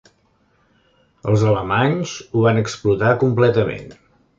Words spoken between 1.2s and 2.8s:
Els alemanys ho van